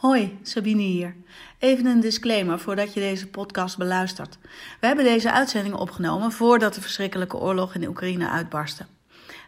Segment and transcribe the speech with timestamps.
[0.00, 1.14] Hoi, Sabine hier.
[1.58, 4.38] Even een disclaimer voordat je deze podcast beluistert.
[4.80, 8.86] We hebben deze uitzending opgenomen voordat de verschrikkelijke oorlog in Oekraïne uitbarstte.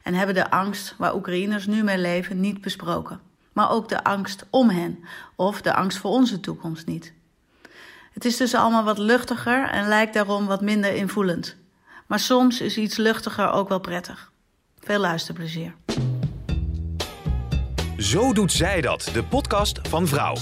[0.03, 3.21] En hebben de angst waar Oekraïners nu mee leven niet besproken.
[3.53, 5.05] Maar ook de angst om hen
[5.37, 7.13] of de angst voor onze toekomst niet.
[8.13, 11.57] Het is dus allemaal wat luchtiger en lijkt daarom wat minder invoelend.
[12.07, 14.33] Maar soms is iets luchtiger ook wel prettig.
[14.81, 15.75] Veel luisterplezier.
[18.03, 20.37] Zo doet zij dat, de podcast van Vrouw.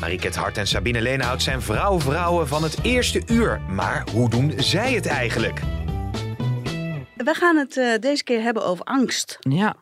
[0.00, 3.60] Mariket Hart en Sabine Leenhout zijn vrouw-vrouwen van het eerste uur.
[3.60, 5.60] Maar hoe doen zij het eigenlijk?
[7.16, 9.36] We gaan het uh, deze keer hebben over angst.
[9.40, 9.76] Ja.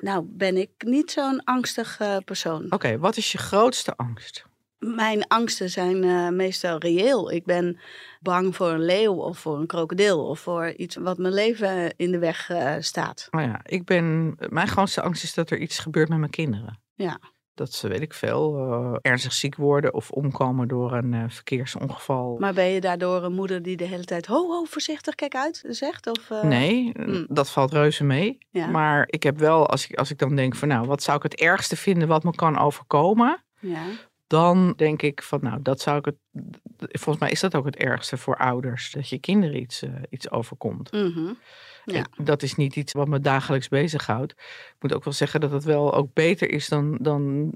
[0.00, 2.64] Nou, ben ik niet zo'n angstig uh, persoon.
[2.64, 4.44] Oké, okay, wat is je grootste angst?
[4.82, 7.32] Mijn angsten zijn uh, meestal reëel.
[7.32, 7.78] Ik ben
[8.20, 12.10] bang voor een leeuw of voor een krokodil of voor iets wat mijn leven in
[12.10, 13.28] de weg uh, staat.
[13.30, 16.80] Oh ja, ik ben, mijn grootste angst is dat er iets gebeurt met mijn kinderen.
[16.94, 17.18] Ja.
[17.54, 22.36] Dat ze, weet ik veel, uh, ernstig ziek worden of omkomen door een verkeersongeval.
[22.38, 25.64] Maar ben je daardoor een moeder die de hele tijd ho, ho, voorzichtig, kijk uit,
[25.68, 26.06] zegt?
[26.06, 26.42] Of.
[26.42, 27.26] Nee, mm.
[27.28, 28.38] dat valt reuze mee.
[28.50, 28.66] Ja.
[28.66, 31.22] Maar ik heb wel, als ik, als ik dan denk van nou, wat zou ik
[31.22, 33.44] het ergste vinden wat me kan overkomen?
[33.60, 33.82] Ja.
[34.32, 36.16] Dan denk ik van nou, dat zou ik het.
[36.78, 40.92] Volgens mij is dat ook het ergste voor ouders, dat je kinderen iets, iets overkomt.
[40.92, 41.38] Mm -hmm.
[41.84, 42.06] Ja.
[42.16, 44.32] Dat is niet iets wat me dagelijks bezighoudt.
[44.32, 47.50] Ik moet ook wel zeggen dat het wel ook beter is dan, dan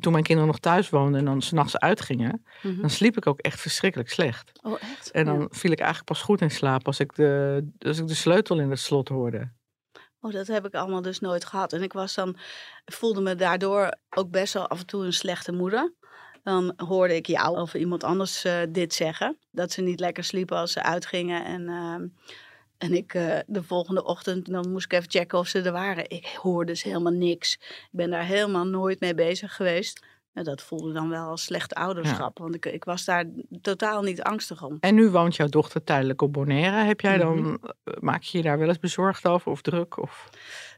[0.00, 2.44] toen mijn kinderen nog thuis woonden en dan s'nachts uitgingen.
[2.44, 2.66] Mhm.
[2.66, 2.80] Mm -hmm.
[2.80, 4.60] Dan sliep ik ook echt verschrikkelijk slecht.
[4.62, 5.10] Oh, echt?
[5.10, 5.46] En dan ja.
[5.50, 8.70] viel ik eigenlijk pas goed in slaap als ik de, als ik de sleutel in
[8.70, 9.50] het slot hoorde.
[10.20, 11.72] Oh, dat heb ik allemaal dus nooit gehad.
[11.72, 12.36] En ik was dan,
[12.84, 15.94] voelde me daardoor ook best wel af en toe een slechte moeder.
[16.48, 19.38] Dan hoorde ik jou of iemand anders uh, dit zeggen.
[19.50, 21.44] Dat ze niet lekker sliepen als ze uitgingen.
[21.44, 21.94] En, uh,
[22.78, 26.10] en ik uh, de volgende ochtend, dan moest ik even checken of ze er waren.
[26.10, 27.54] Ik hoorde dus helemaal niks.
[27.54, 30.06] Ik ben daar helemaal nooit mee bezig geweest.
[30.32, 32.38] En dat voelde dan wel als slecht ouderschap.
[32.38, 32.42] Ja.
[32.42, 33.24] Want ik, ik was daar
[33.60, 34.76] totaal niet angstig om.
[34.80, 36.76] En nu woont jouw dochter tijdelijk op Bonaire.
[36.76, 37.60] Heb jij dan, mm -hmm.
[38.00, 39.98] maak je je daar wel eens bezorgd over of druk?
[39.98, 40.28] Of?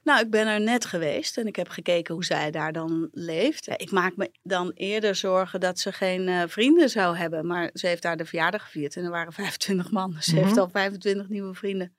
[0.02, 3.68] Nou, ik ben er net geweest en ik heb gekeken hoe zij daar dan leeft.
[3.68, 7.46] Ik maak me dan eerder zorgen dat ze geen uh, vrienden zou hebben.
[7.46, 10.10] Maar ze heeft daar de verjaardag gevierd en er waren 25 man.
[10.10, 10.46] Dus ze mm -hmm.
[10.46, 11.94] heeft al 25 nieuwe vrienden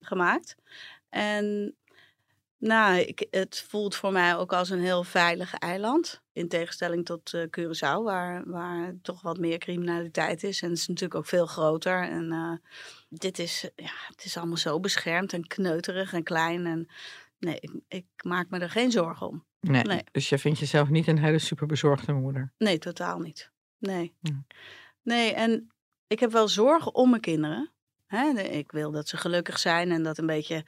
[0.00, 0.56] gemaakt.
[1.08, 1.74] En
[2.58, 6.20] nou, ik, het voelt voor mij ook als een heel veilig eiland.
[6.32, 10.62] In tegenstelling tot uh, Curaçao, waar, waar toch wat meer criminaliteit is.
[10.62, 12.08] En het is natuurlijk ook veel groter.
[12.08, 12.52] En uh,
[13.08, 16.66] dit is, ja, het is allemaal zo beschermd en kneuterig en klein.
[16.66, 16.88] En
[17.38, 19.46] nee, ik, ik maak me er geen zorgen om.
[19.60, 20.04] Nee, nee.
[20.12, 22.52] Dus je vindt jezelf niet een hele superbezorgde moeder?
[22.58, 23.52] Nee, totaal niet.
[23.78, 24.14] Nee.
[24.20, 24.32] Hm.
[25.02, 25.72] Nee, en
[26.06, 27.70] ik heb wel zorgen om mijn kinderen.
[28.06, 30.64] Hè, ik wil dat ze gelukkig zijn en dat een beetje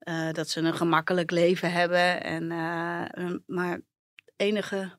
[0.00, 2.22] uh, dat ze een gemakkelijk leven hebben.
[2.22, 3.82] En, uh, maar het
[4.36, 4.98] enige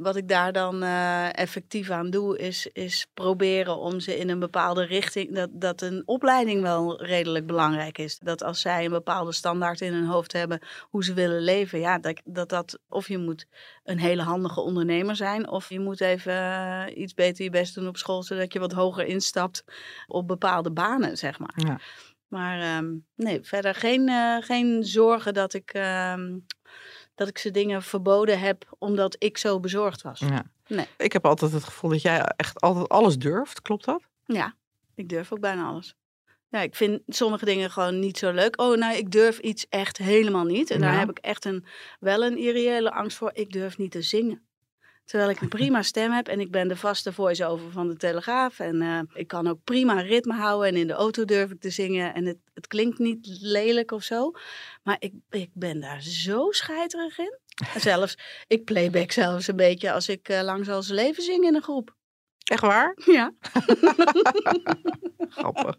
[0.00, 4.38] wat ik daar dan uh, effectief aan doe, is, is proberen om ze in een
[4.38, 5.34] bepaalde richting.
[5.34, 8.18] Dat, dat een opleiding wel redelijk belangrijk is.
[8.18, 11.98] Dat als zij een bepaalde standaard in hun hoofd hebben hoe ze willen leven, ja,
[11.98, 13.46] dat dat, dat of je moet
[13.84, 17.88] een hele handige ondernemer zijn, of je moet even uh, iets beter je best doen
[17.88, 19.64] op school, zodat je wat hoger instapt
[20.06, 21.54] op bepaalde banen, zeg maar.
[21.54, 21.80] Ja.
[22.28, 25.74] Maar um, nee, verder geen, uh, geen zorgen dat ik.
[25.74, 26.46] Um,
[27.20, 30.20] dat ik ze dingen verboden heb omdat ik zo bezorgd was.
[30.20, 30.44] Ja.
[30.66, 30.86] Nee.
[30.96, 33.62] Ik heb altijd het gevoel dat jij echt altijd alles durft.
[33.62, 34.02] Klopt dat?
[34.24, 34.54] Ja,
[34.94, 35.94] ik durf ook bijna alles.
[36.48, 38.60] Ja, ik vind sommige dingen gewoon niet zo leuk.
[38.60, 40.70] Oh, nou, ik durf iets echt helemaal niet.
[40.70, 40.86] En Ja.
[40.90, 41.64] daar heb ik echt een,
[42.00, 43.30] wel een irreële angst voor.
[43.34, 44.42] Ik durf niet te zingen.
[45.10, 48.58] Terwijl ik een prima stem heb en ik ben de vaste voice-over van de Telegraaf.
[48.58, 51.70] En uh, ik kan ook prima ritme houden en in de auto durf ik te
[51.70, 52.14] zingen.
[52.14, 54.30] En het, het klinkt niet lelijk of zo.
[54.82, 57.38] Maar ik, ik ben daar zo scheiterig in.
[57.76, 61.62] Zelfs, ik playback zelfs een beetje als ik uh, lang zal leven zing in een
[61.62, 61.96] groep.
[62.44, 62.98] Echt waar?
[63.04, 63.32] Ja.
[65.28, 65.76] Grappig.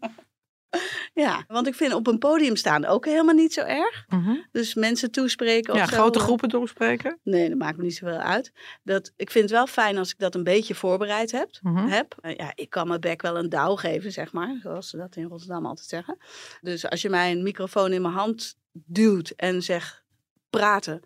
[1.14, 4.04] Ja, want ik vind op een podium staan ook helemaal niet zo erg.
[4.08, 4.46] Mm -hmm.
[4.52, 5.74] Dus mensen toespreken.
[5.74, 5.96] Ja, of zo.
[5.96, 7.18] grote groepen toespreken?
[7.22, 8.52] Nee, dat maakt me niet zoveel uit.
[8.82, 11.48] Dat, ik vind het wel fijn als ik dat een beetje voorbereid heb.
[11.60, 11.88] Mm -hmm.
[11.88, 12.14] heb.
[12.22, 14.58] Ja, ik kan mijn bek wel een douw geven, zeg maar.
[14.62, 16.16] Zoals ze dat in Rotterdam altijd zeggen.
[16.60, 20.02] Dus als je mij een microfoon in mijn hand duwt en zegt
[20.50, 21.02] praten.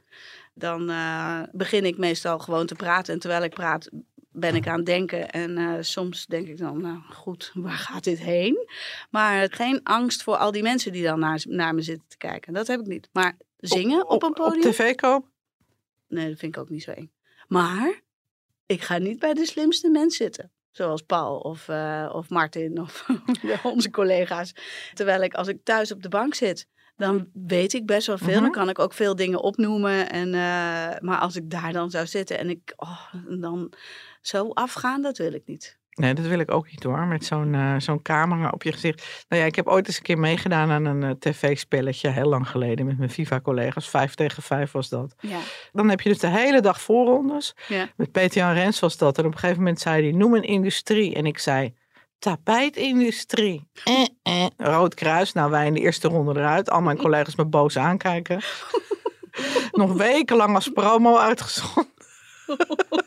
[0.55, 3.15] dan eh, begin ik meestal gewoon te praten.
[3.15, 3.89] En terwijl ik praat,
[4.39, 5.31] ben ik aan het denken.
[5.31, 8.69] En eh, soms denk ik dan, nou goed, waar gaat dit heen?
[9.11, 12.53] Maar geen angst voor al die mensen die dan naar, naar me zitten te kijken.
[12.53, 13.09] Dat heb ik niet.
[13.13, 14.67] Maar zingen op, een podium?
[14.67, 15.29] Op tv komen?
[16.09, 17.11] Nee, dat vind ik ook niet zo eng.
[17.49, 18.01] Maar
[18.67, 20.51] ik ga niet bij de slimste mens zitten.
[20.71, 23.07] Zoals Paul of, uh, of Martin of
[23.63, 24.53] onze collega's.
[24.95, 26.67] Terwijl ik als ik thuis op de bank zit,
[26.97, 28.33] dan weet ik best wel veel.
[28.33, 28.51] Dan Mhm.
[28.53, 30.11] kan ik ook veel dingen opnoemen.
[30.11, 33.73] En, eh, maar als ik daar dan zou zitten en ik oh, dan
[34.29, 35.79] zo afgaan, dat wil ik niet.
[35.97, 37.07] Nee, dat wil ik ook niet hoor.
[37.07, 39.25] Met zo'n eh, zo'n camera op je gezicht.
[39.29, 42.09] Nou ja, ik heb ooit eens een keer meegedaan aan een eh, tv-spelletje.
[42.09, 43.89] Heel lang geleden met mijn FIFA-collega's.
[43.89, 45.15] Vijf tegen vijf was dat.
[45.21, 45.39] Ja.
[45.73, 47.55] Dan heb je dus de hele dag voorrondes.
[47.69, 47.89] Ja.
[47.97, 49.19] Met Peter Jan Rens was dat.
[49.19, 51.15] En op een gegeven moment zei hij, noem een industrie.
[51.15, 51.75] En ik zei,
[52.19, 53.69] tapijtindustrie.
[53.85, 54.47] Eh, eh.
[54.57, 55.33] Rood kruis.
[55.33, 56.71] Nou, wij in de eerste ronde eruit.
[56.71, 58.41] Al mijn collega's me boos aankijken.
[59.73, 61.93] Nog wekenlang als promo uitgezonden.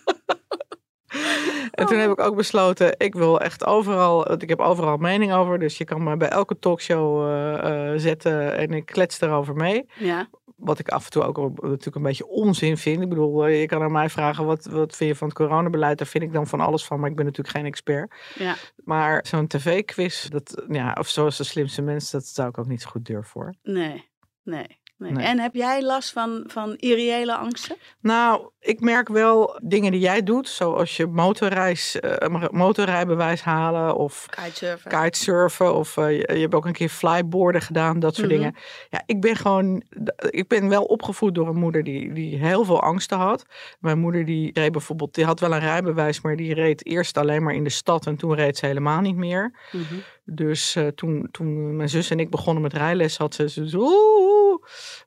[1.71, 5.33] En toen heb ik ook besloten, ik wil echt overal, want ik heb overal mening
[5.33, 5.59] over.
[5.59, 9.85] Dus je kan me bij elke talkshow eh, eh, zetten en ik klets erover mee.
[9.97, 10.29] Ja.
[10.55, 13.01] Wat ik af en toe ook natuurlijk een beetje onzin vind.
[13.01, 15.97] Ik bedoel, eh, je kan aan mij vragen, wat, wat vind je van het coronabeleid?
[15.97, 18.13] Daar vind ik dan van alles van, maar ik ben natuurlijk geen expert.
[18.35, 18.55] ja.
[18.83, 22.81] Maar zo'n tv-quiz, dat, ja, of zoals de slimste mens, dat zou ik ook niet
[22.81, 23.53] zo goed durven voor.
[23.63, 24.07] Nee.
[24.43, 24.78] Nee.
[24.99, 25.11] Nee.
[25.11, 25.25] Nee.
[25.25, 27.75] En heb jij last van, van irreële angsten?
[28.01, 34.25] Nou, ik merk wel dingen die jij doet, zoals je motorreis, eh, motorrijbewijs halen of
[34.29, 34.91] Kitesurfen?
[34.91, 38.35] kitesurfen of eh, je, je hebt ook een keer flyboarden gedaan, dat soort Mhm.
[38.37, 38.55] dingen.
[38.89, 39.83] Ja, ik ben gewoon,
[40.29, 43.45] ik ben wel opgevoed door een moeder die, die heel veel angsten had.
[43.79, 47.43] Mijn moeder die reed bijvoorbeeld, die had wel een rijbewijs, maar die reed eerst alleen
[47.43, 49.53] maar in de stad en toen reed ze helemaal niet meer.
[49.71, 49.83] Mhm.
[50.25, 53.87] Dus eh, toen, toen mijn zus en ik begonnen met rijles, had ze zo,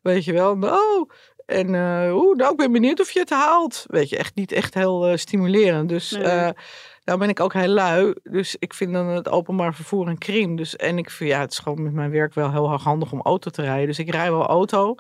[0.03, 1.09] weet je wel, nou.
[1.47, 1.67] En
[2.13, 3.85] oeh, nou, ik ben benieuwd of je het haalt.
[3.89, 5.89] Weet je, echt niet echt heel eh, stimulerend.
[5.89, 6.23] Dus Nee.
[6.23, 6.51] eh,
[7.05, 8.15] nou ben ik ook heel lui.
[8.23, 10.57] Dus ik vind dan het openbaar vervoer een crime.
[10.57, 13.13] Dus, en ik vind, ja, het is gewoon met mijn werk wel heel erg handig
[13.13, 13.87] om auto te rijden.
[13.87, 14.95] Dus ik rij wel auto.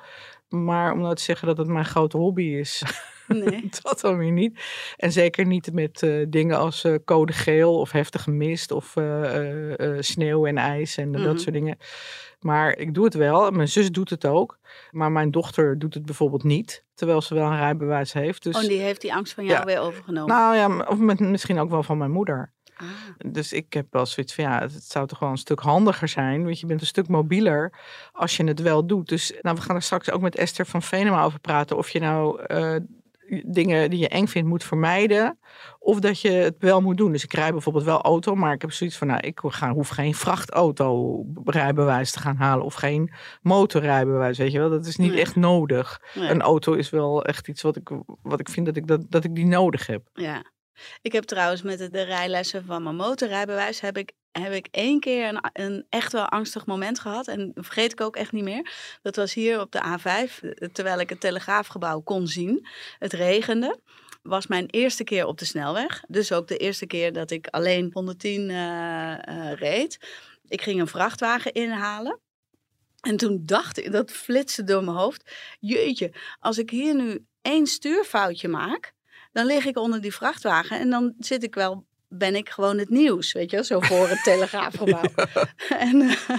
[0.48, 2.82] Maar om nou te zeggen dat het mijn grote hobby is,
[3.38, 3.68] Nee.
[3.82, 4.60] dat dan weer niet.
[4.96, 9.96] En zeker niet met eh, dingen als eh, code geel of heftige mist of eh,
[9.98, 11.22] sneeuw en ijs en Mhm.
[11.22, 11.76] dat soort dingen.
[12.40, 13.50] Maar ik doe het wel.
[13.50, 14.58] Mijn zus doet het ook.
[14.90, 16.84] Maar mijn dochter doet het bijvoorbeeld niet.
[16.94, 18.42] Terwijl ze wel een rijbewijs heeft.
[18.42, 19.64] Dus, Oh, die heeft die angst van jou Ja.
[19.64, 20.34] weer overgenomen.
[20.36, 22.52] Nou ja, of met, misschien ook wel van mijn moeder.
[22.76, 22.86] Ah.
[23.32, 26.44] Dus ik heb wel zoiets van ja, het zou toch wel een stuk handiger zijn.
[26.44, 27.72] Want je bent een stuk mobieler
[28.12, 29.08] als je het wel doet.
[29.08, 31.76] Dus nou, we gaan er straks ook met Esther van Venema over praten.
[31.76, 32.42] Of je nou
[33.46, 35.38] dingen die je eng vindt moet vermijden.
[35.78, 37.12] Of dat je het wel moet doen.
[37.12, 38.34] Dus ik rij bijvoorbeeld wel auto.
[38.34, 42.64] Maar ik heb zoiets van nou, ik ga, hoef geen vrachtauto rijbewijs te gaan halen.
[42.64, 43.10] Of geen
[43.42, 44.70] motorrijbewijs, weet je wel.
[44.70, 45.20] Dat is niet Nee.
[45.20, 46.00] echt nodig.
[46.14, 46.30] Nee.
[46.30, 47.90] Een auto is wel echt iets wat ik,
[48.22, 50.02] wat ik vind dat ik, dat, dat ik die nodig heb.
[50.14, 50.42] Ja.
[51.02, 55.28] Ik heb trouwens met de, rijlessen van mijn motorrijbewijs heb ik, heb ik één keer
[55.28, 57.28] een, een echt wel angstig moment gehad.
[57.28, 58.72] En vergeet ik ook echt niet meer.
[59.02, 62.66] Dat was hier op de A5, eh, terwijl ik het telegraafgebouw kon zien.
[62.98, 63.80] Het regende.
[64.22, 66.04] Was mijn eerste keer op de snelweg.
[66.08, 69.98] Dus ook de eerste keer dat ik alleen 110 eh, eh, reed.
[70.48, 72.20] Ik ging een vrachtwagen inhalen.
[73.00, 75.30] En toen dacht ik, dat flitste door mijn hoofd.
[75.60, 78.92] Jeetje, als ik hier nu één stuurfoutje maak,
[79.32, 82.88] dan lig ik onder die vrachtwagen en dan zit ik wel, ben ik gewoon het
[82.88, 85.02] nieuws, weet je, zo voor het telegraafgebouw.
[85.68, 86.30] En, eh,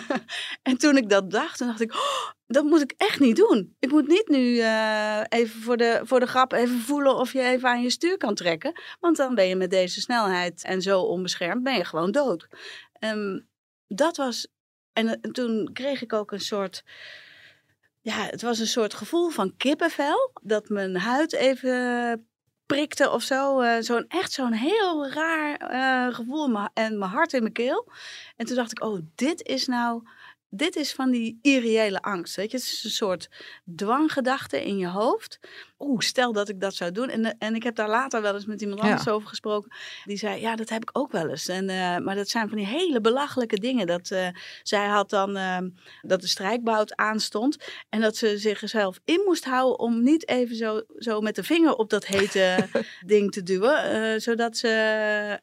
[0.61, 3.75] en toen ik dat dacht, toen dacht ik, oh, dat moet ik echt niet doen.
[3.79, 7.41] Ik moet niet nu eh, even voor de, voor de grap even voelen of je
[7.41, 11.01] even aan je stuur kan trekken, want dan ben je met deze snelheid en zo
[11.01, 12.47] onbeschermd, ben je gewoon dood.
[12.99, 13.39] Ehm,
[13.87, 14.47] dat was,
[14.93, 16.83] en eh, toen kreeg ik ook een soort
[18.03, 20.31] ja, het was een soort gevoel van kippenvel.
[20.41, 22.27] Dat mijn huid even
[22.65, 23.59] prikte of zo.
[23.61, 27.53] eh, zo'n, echt zo'n heel raar eh, gevoel in mijn- en mijn hart in mijn
[27.53, 27.91] keel.
[28.35, 30.03] En toen dacht ik, oh, dit is nou...
[30.55, 32.35] Dit is van die irreële angst.
[32.35, 32.57] Weet je?
[32.57, 33.29] Het is een soort
[33.75, 35.39] dwanggedachte in je hoofd.
[35.79, 37.09] Oeh, stel dat ik dat zou doen.
[37.09, 38.85] En, eh, en ik heb daar later wel eens met iemand Ja.
[38.89, 39.71] anders over gesproken.
[40.03, 41.47] Die zei, ja, dat heb ik ook wel eens.
[41.47, 43.87] En, eh, maar dat zijn van die hele belachelijke dingen.
[43.87, 44.27] Dat, eh,
[44.63, 45.57] zij had dan eh,
[46.01, 47.57] dat de strijkbout aanstond.
[47.89, 51.75] En dat ze zichzelf in moest houden om niet even zo, zo met de vinger
[51.75, 52.67] op dat hete
[53.05, 54.21] ding te duwen.
[54.21, 55.39] zodat ze.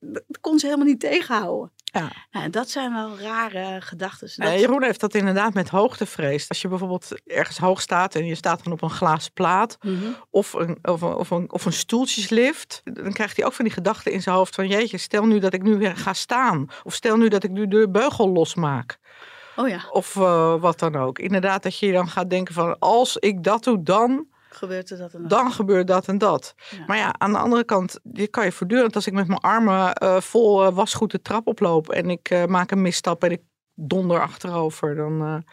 [0.00, 1.72] dat kon ze helemaal niet tegenhouden.
[1.92, 2.10] Ja.
[2.30, 4.30] En dat zijn wel rare gedachten.
[4.36, 6.48] Dat- Eh, Jeroen heeft dat inderdaad met hoogtevrees.
[6.48, 10.06] Als je bijvoorbeeld ergens hoog staat en je staat dan op een glazen plaat Mhm.
[10.30, 13.74] of een, of een, of een, of een stoeltjeslift, dan krijgt hij ook van die
[13.74, 16.66] gedachten in zijn hoofd van jeetje, stel nu dat ik nu weer ga staan.
[16.84, 18.98] Of stel nu dat ik nu de beugel losmaak.
[19.56, 21.18] Oh ja, Of eh, wat dan ook.
[21.18, 24.26] Inderdaad, dat je dan gaat denken van als ik dat doe, dan.
[24.56, 25.30] Gebeurt er dat en dat.
[25.30, 26.54] dan gebeurt dat en dat.
[26.70, 26.84] Ja.
[26.86, 29.92] Maar ja, aan de andere kant, je kan je voortdurend, als ik met mijn armen
[29.92, 33.42] eh, vol eh, wasgoed de trap oploop en ik eh, maak een misstap en ik
[33.74, 35.44] donder achterover, dan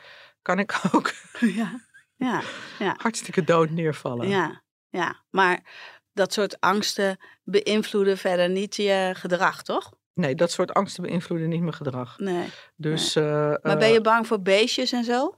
[0.41, 1.13] kan ik ook
[1.60, 1.79] ja,
[2.15, 2.41] ja,
[2.79, 2.95] ja.
[2.98, 4.27] hartstikke dood neervallen.
[4.27, 5.60] Ja, ja, maar
[6.13, 9.91] dat soort angsten beïnvloeden verder niet je gedrag, toch?
[10.13, 12.19] Nee, dat soort angsten beïnvloeden niet mijn gedrag.
[12.19, 12.50] Nee.
[12.75, 15.36] Dus, Maar ben je bang voor beestjes en zo?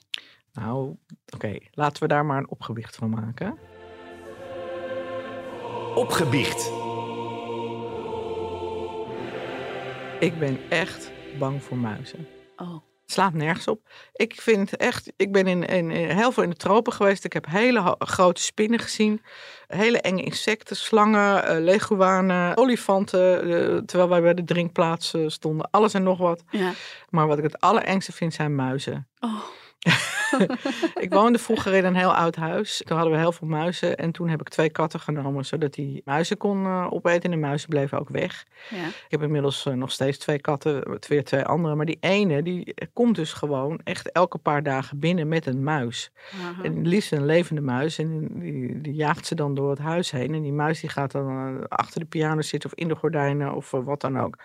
[0.56, 0.96] Nou,
[1.34, 3.58] oké, laten we daar maar een opgewicht van maken.
[5.96, 6.72] Opgebiecht.
[10.20, 12.28] Ik ben echt bang voor muizen.
[12.58, 13.90] Oh, Het slaat nergens op.
[14.14, 17.24] Ik vind echt, ik ben in, in, in heel veel in de tropen geweest.
[17.26, 19.22] Ik heb hele grote spinnen gezien.
[19.68, 23.42] Hele enge insecten, slangen, eh, leguanen, olifanten.
[23.42, 25.68] eh, terwijl wij bij de drinkplaats eh, stonden.
[25.72, 26.44] Alles en nog wat.
[26.50, 26.72] ja.
[27.10, 29.08] Maar wat ik het allerengste vind zijn muizen.
[29.20, 29.44] Oh,
[31.06, 32.82] Ik woonde vroeger in een heel oud huis.
[32.86, 33.98] Toen hadden we heel veel muizen.
[33.98, 37.24] En toen heb ik twee katten genomen, zodat die muizen kon eh, opeten.
[37.24, 38.46] En de muizen bleven ook weg.
[38.70, 38.88] ja.
[38.88, 41.76] Ik heb inmiddels eh, nog steeds twee katten, weer twee andere.
[41.76, 46.12] Maar die ene, die komt dus gewoon echt elke paar dagen binnen met een muis.
[46.34, 46.64] aha.
[46.64, 47.98] En liefst een levende muis.
[47.98, 50.34] En die, die jaagt ze dan door het huis heen.
[50.34, 53.56] En die muis die gaat dan eh, achter de piano zitten of in de gordijnen
[53.56, 54.38] of wat dan ook.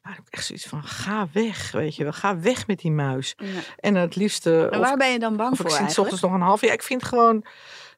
[0.00, 2.12] Heb ik echt zoiets van, ga weg, weet je wel.
[2.12, 3.34] Ga weg met die muis.
[3.36, 3.60] Ja.
[3.76, 4.68] En het liefste...
[4.70, 6.60] En of- waar ben je dan bang voor ik ochtends nog een half.
[6.60, 7.44] Ja, ik vind gewoon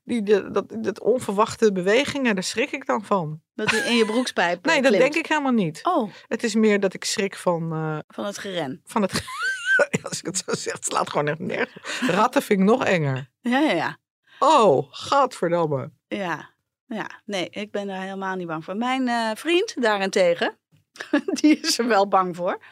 [0.04, 3.40] die, de, dat, dat onverwachte bewegingen, daar schrik ik dan van.
[3.54, 5.80] Dat hij in je broekspijp Nee, eh, dat denk ik helemaal niet.
[5.82, 8.80] Oh, Het is meer dat ik schrik van, eh, van het geren.
[8.84, 9.12] van het.
[10.02, 12.00] Als ik het zo zeg, het slaat gewoon echt nergens.
[12.00, 13.30] Ratten vind ik nog enger.
[13.40, 13.96] Ja, ja, ja.
[14.38, 15.90] Oh, gadverdamme.
[16.08, 16.50] Ja,
[16.86, 17.10] ja.
[17.24, 18.76] Nee, ik ben daar helemaal niet bang voor.
[18.76, 20.58] Mijn eh, vriend daarentegen,
[21.40, 22.62] die is er wel bang voor.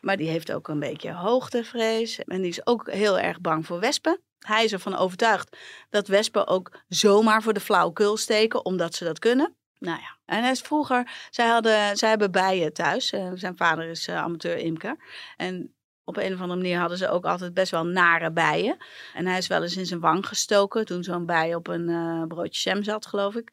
[0.00, 2.24] Maar die heeft ook een beetje hoogtevrees.
[2.24, 4.20] En die is ook heel erg bang voor wespen.
[4.38, 5.56] Hij is ervan overtuigd
[5.90, 9.56] dat wespen ook zomaar voor de flauwekul steken, omdat ze dat kunnen.
[9.78, 13.12] Nou ja, en hij is vroeger, zij, hadden, zij hebben bijen thuis.
[13.12, 14.96] Eh, zijn vader is eh, amateur imker.
[15.36, 18.76] En op een of andere manier hadden ze ook altijd best wel nare bijen.
[19.14, 22.22] En hij is wel eens in zijn wang gestoken toen zo'n bij op een eh,
[22.26, 23.52] broodje jam zat, geloof ik.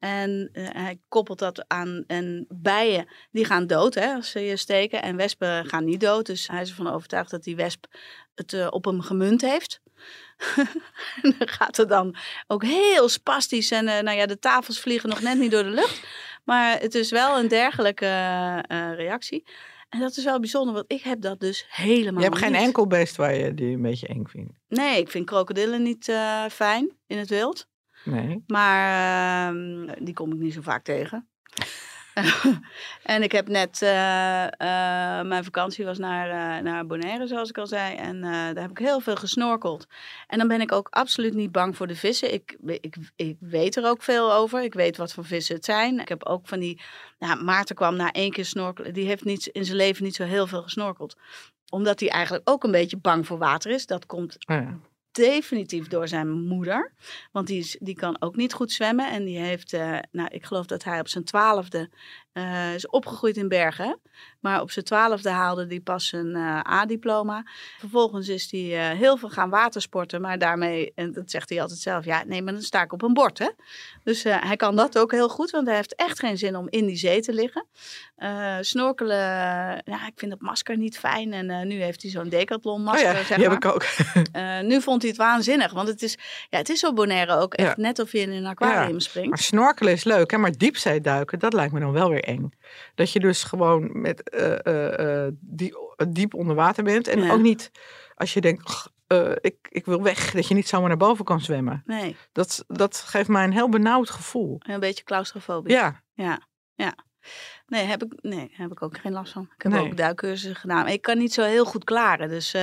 [0.00, 2.04] En eh, hij koppelt dat aan.
[2.06, 5.02] En bijen, die gaan dood hè, als ze je steken.
[5.02, 6.26] En wespen gaan niet dood.
[6.26, 7.86] Dus hij is ervan overtuigd dat die wesp
[8.34, 9.80] het eh, op hem gemunt heeft.
[11.22, 12.16] en dan gaat het dan
[12.46, 13.70] ook heel spastisch.
[13.70, 16.06] En eh, nou ja, de tafels vliegen nog net niet door de lucht.
[16.44, 18.06] Maar het is wel een dergelijke
[18.96, 19.44] reactie.
[19.88, 22.86] En dat is wel bijzonder, want ik heb dat dus helemaal Je hebt geen enkel
[22.86, 24.52] beest waar je die een beetje eng vindt.
[24.68, 26.04] Nee, ik vind krokodillen niet
[26.48, 27.68] fijn in het wild.
[28.04, 28.44] Nee.
[28.46, 31.28] Maar ehm, die kom ik niet zo vaak tegen.
[33.02, 37.58] en ik heb net, eh, eh, mijn vakantie was naar, eh, naar Bonaire, zoals ik
[37.58, 37.96] al zei.
[37.96, 39.86] En daar heb ik heel veel gesnorkeld.
[40.26, 42.32] En dan ben ik ook absoluut niet bang voor de vissen.
[42.32, 44.62] Ik, ik, ik weet er ook veel over.
[44.62, 46.00] Ik weet wat voor vissen het zijn.
[46.00, 46.80] Ik heb ook van die,
[47.18, 48.94] nou, Maarten kwam na één keer snorkelen.
[48.94, 51.16] Die heeft niet, in zijn leven niet zo heel veel gesnorkeld.
[51.70, 53.86] Omdat hij eigenlijk ook een beetje bang voor water is.
[53.86, 54.78] Dat komt Oh ja.
[55.12, 56.92] Definitief door zijn moeder.
[57.32, 59.10] Want die, is, die kan ook niet goed zwemmen.
[59.10, 61.90] En die heeft, eh, nou, ik geloof dat hij op zijn twaalfde
[62.32, 64.00] eh, is opgegroeid in Bergen.
[64.40, 67.44] Maar op zijn twaalfde haalde hij pas zijn eh, A-diploma.
[67.78, 70.20] Vervolgens is hij eh, heel veel gaan watersporten.
[70.20, 73.02] Maar daarmee, en dat zegt hij altijd zelf, ja, nee, maar dan sta ik op
[73.02, 73.48] een bord, hè.
[74.04, 76.86] Dus hij kan dat ook heel goed, want hij heeft echt geen zin om in
[76.86, 77.66] die zee te liggen.
[78.60, 79.16] Snorkelen,
[79.84, 81.32] ja, ik vind dat masker niet fijn.
[81.32, 83.54] En nu heeft hij zo'n decathlon Oh masker, ja, zeg die maar.
[83.60, 83.84] heb ik ook.
[84.70, 86.18] Nu vond hij het waanzinnig, want het is,
[86.50, 87.82] ja, het is op Bonaire ook echt Ja.
[87.82, 89.40] net of je in een aquarium Maar springt.
[89.42, 90.38] snorkelen is leuk, hè?
[90.38, 92.52] maar diepzee duiken, dat lijkt me dan wel weer eng.
[92.94, 95.74] Dat je dus gewoon met, eh, eh, eh, die,
[96.08, 97.08] diep onder water bent.
[97.08, 97.32] En Ja.
[97.32, 97.70] ook niet,
[98.14, 101.24] als je denkt, "Ugh, eh, ik, ik wil weg, dat je niet zomaar naar boven
[101.24, 101.82] kan zwemmen.
[101.86, 104.56] Nee, Dat, dat geeft mij een heel benauwd gevoel.
[104.58, 105.72] een beetje claustrofobisch.
[105.72, 106.40] Ja, Ja,
[106.74, 106.94] ja.
[107.66, 109.42] Nee, heb ik, nee, heb ik ook geen last van.
[109.56, 109.84] Ik heb Nee.
[109.84, 110.88] ook duikcursussen gedaan.
[110.88, 112.28] Ik kan niet zo heel goed klaren.
[112.28, 112.56] Dus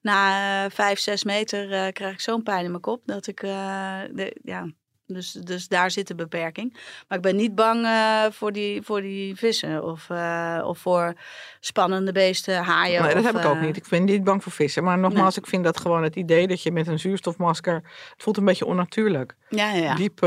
[0.00, 4.66] na vijf, zes meter krijg ik zo'n pijn in mijn kop dat ik, de, ja,
[5.06, 6.72] dus, dus daar zit de beperking.
[7.08, 11.14] Maar ik ben niet bang eh, voor, die, voor die vissen of, eh, of voor
[11.60, 13.02] spannende beesten, haaien.
[13.02, 13.76] nee, dat of, heb ik ook eh, niet.
[13.76, 14.84] Ik ben niet bang voor vissen.
[14.84, 17.74] Maar nogmaals, ik vind dat gewoon het idee dat je met een zuurstofmasker...
[17.74, 19.34] Het voelt een beetje onnatuurlijk.
[19.48, 19.94] Ja, ja, ja.
[19.94, 20.20] Diep,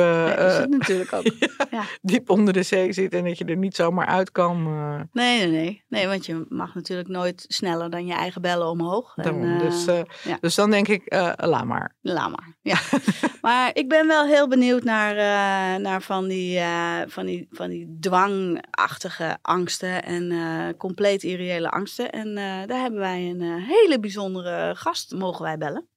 [0.69, 1.23] natuurlijk ook.
[1.71, 1.83] Ja.
[2.01, 4.63] diep onder de zee zit en dat je er niet zomaar uit kan.
[5.11, 5.83] Nee, nee, nee.
[5.87, 9.13] Nee, want je mag natuurlijk nooit sneller dan je eigen bellen omhoog.
[9.15, 9.57] En, daarom.
[9.57, 9.85] dus,
[10.23, 10.37] ja.
[10.39, 11.95] dus dan denk ik, laat maar.
[12.01, 12.55] Laat maar.
[12.61, 12.77] Ja.
[13.41, 17.69] maar ik ben wel heel benieuwd naar, eh, naar van, die, eh, van, die, van
[17.69, 22.11] die dwangachtige angsten en eh, compleet irreële angsten.
[22.11, 25.89] En eh, daar hebben wij een eh, hele bijzondere gast, mogen wij bellen.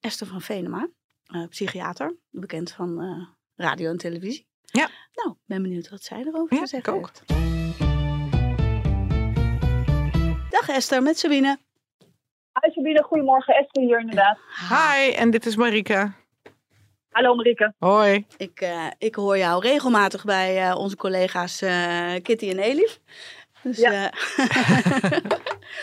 [0.00, 0.88] Esther van Venema.
[1.26, 3.26] eh, psychiater, bekend van eh,
[3.66, 4.46] radio en televisie.
[4.62, 4.88] Ja.
[5.14, 7.10] Nou, ben benieuwd wat zij erover Ja, te zeggen ik ook.
[7.26, 7.42] heeft.
[10.50, 11.58] Dag Esther, met Sabine.
[12.62, 13.54] Hi Sabine, goedemorgen.
[13.54, 14.38] Esther hier inderdaad.
[14.68, 16.14] Hi, en dit is Marika.
[17.14, 17.74] Hallo Marike.
[17.78, 18.26] Hoi.
[18.36, 23.00] Ik, eh, ik hoor jou regelmatig bij eh, onze collega's eh, Kitty en Elif.
[23.62, 23.90] Dus Ja.
[23.92, 24.12] ja,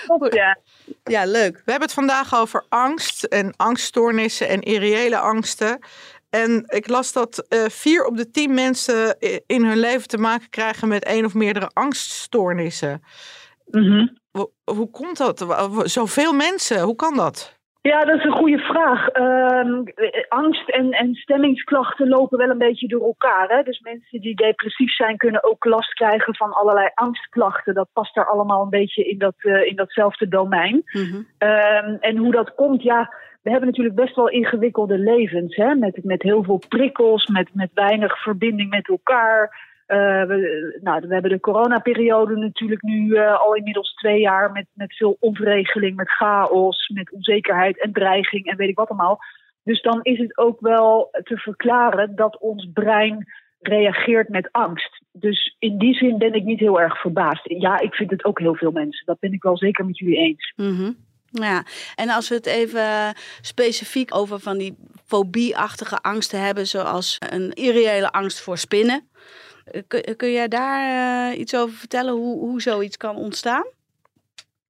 [0.07, 0.57] Goed, ja.
[1.03, 1.53] ja leuk.
[1.53, 5.79] We hebben het vandaag over angst en angststoornissen en irreële angsten.
[6.29, 10.49] En ik las dat eh, vier op de tien mensen in hun leven te maken
[10.49, 13.03] krijgen met één of meerdere angststoornissen.
[13.65, 14.07] Mhm.
[14.31, 15.45] Hoe, hoe komt dat?
[15.83, 17.59] Zoveel mensen, hoe kan dat?
[17.81, 19.07] Ja, dat is een goede vraag.
[19.07, 23.49] Ehm, eh, angst en, en stemmingsklachten lopen wel een beetje door elkaar.
[23.49, 23.63] Hè?
[23.63, 27.73] Dus mensen die depressief zijn kunnen ook last krijgen van allerlei angstklachten.
[27.73, 30.81] Dat past daar allemaal een beetje in, dat, eh, in datzelfde domein.
[30.85, 31.21] Mhm.
[31.37, 35.55] Ehm, en hoe dat komt, ja, we hebben natuurlijk best wel ingewikkelde levens.
[35.55, 35.75] Hè?
[35.75, 39.69] Met, met heel veel prikkels, met, met weinig verbinding met elkaar.
[39.91, 44.95] Eh, we, nou, hebben de coronaperiode natuurlijk nu eh, al inmiddels twee jaar met, met
[44.95, 49.19] veel ontregeling, met chaos, met onzekerheid en dreiging en weet ik wat allemaal.
[49.63, 53.25] Dus dan is het ook wel te verklaren dat ons brein
[53.59, 55.03] reageert met angst.
[55.11, 57.41] Dus in die zin ben ik niet heel erg verbaasd.
[57.43, 59.05] Ja, ik vind het ook heel veel mensen.
[59.05, 60.53] Dat ben ik wel zeker met jullie eens.
[60.55, 60.91] Mhm.
[61.31, 61.63] Ja,
[61.95, 68.11] en als we het even specifiek over van die fobieachtige angsten hebben, zoals een irreële
[68.11, 69.09] angst voor spinnen.
[69.87, 70.81] Kun, kun jij daar
[71.31, 73.65] eh, iets over vertellen, hoe, hoe zoiets kan ontstaan?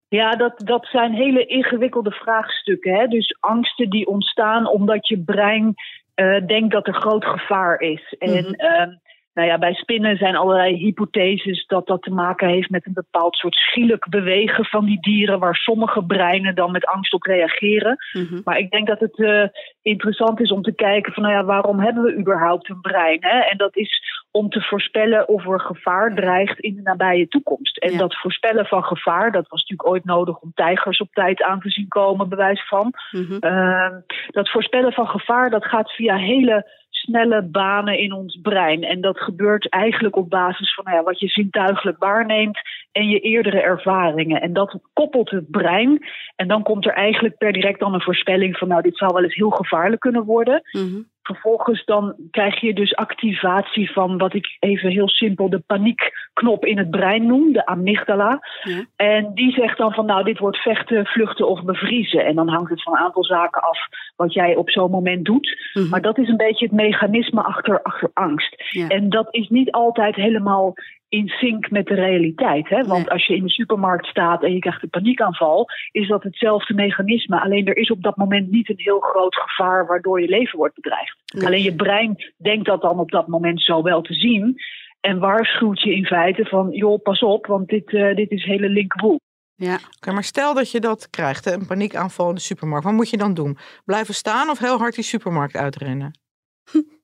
[0.08, 2.94] Ja, dat, dat zijn hele ingewikkelde vraagstukken.
[2.94, 3.08] Hè?
[3.08, 5.74] Dus angsten die ontstaan omdat je brein
[6.14, 8.16] eh, denkt dat er groot gevaar is.
[8.20, 8.96] En Mhm.
[9.34, 13.36] Nou ja, bij spinnen zijn allerlei hypotheses dat dat te maken heeft met een bepaald
[13.36, 17.98] soort schielijk bewegen van die dieren, waar sommige breinen dan met angst op reageren.
[18.14, 18.42] Mhm.
[18.44, 19.44] Maar ik denk dat het eh,
[19.82, 23.18] interessant is om te kijken van, nou ja, waarom hebben we überhaupt een brein?
[23.20, 23.40] Hè?
[23.40, 27.78] En dat is om te voorspellen of er gevaar dreigt in de nabije toekomst.
[27.78, 27.98] En Ja.
[27.98, 31.70] dat voorspellen van gevaar, dat was natuurlijk ooit nodig om tijgers op tijd aan te
[31.70, 32.94] zien komen, bewijs van.
[33.12, 33.38] Mhm.
[33.40, 33.94] Ehm,
[34.28, 38.84] dat voorspellen van gevaar, dat gaat via hele snelle banen in ons brein.
[38.84, 42.60] En dat gebeurt eigenlijk op basis van nou ja, wat je zintuigelijk waarneemt
[42.92, 44.42] en je eerdere ervaringen.
[44.42, 46.06] En dat koppelt het brein.
[46.36, 49.24] En dan komt er eigenlijk per direct dan een voorspelling van nou, dit zou wel
[49.24, 50.62] eens heel gevaarlijk kunnen worden.
[50.72, 51.02] Mhm.
[51.24, 56.78] Vervolgens dan krijg je dus activatie van wat ik even heel simpel de paniekknop in
[56.78, 58.40] het brein noem, de amygdala.
[58.64, 58.86] Ja.
[58.96, 62.26] En die zegt dan van nou, dit wordt vechten, vluchten of bevriezen.
[62.26, 63.80] En dan hangt het van een aantal zaken af
[64.16, 65.72] wat jij op zo'n moment doet.
[65.74, 65.90] Mhm.
[65.90, 68.56] Maar dat is een beetje het mechanisme achter, achter angst.
[68.70, 68.88] Ja.
[68.88, 70.74] En dat is niet altijd helemaal
[71.12, 72.70] in sync met de realiteit.
[72.70, 72.84] Hè?
[72.84, 73.10] Want Nee.
[73.10, 77.42] als je in de supermarkt staat en je krijgt een paniekaanval, is dat hetzelfde mechanisme.
[77.42, 80.76] Alleen er is op dat moment niet een heel groot gevaar waardoor je leven wordt
[80.76, 81.18] bedreigd.
[81.34, 81.46] Nee.
[81.46, 84.56] Alleen je brein denkt dat dan op dat moment zo wel te zien.
[85.00, 88.70] En waarschuwt je in feite van, joh, pas op, want dit, eh, dit is hele
[88.70, 89.20] linkerboel.
[89.56, 89.80] Ja.
[89.98, 92.86] Oké, maar stel dat je dat krijgt, hè, een paniekaanval in de supermarkt.
[92.86, 93.58] Wat moet je dan doen?
[93.86, 96.20] Blijven staan of heel hard die supermarkt uitrennen?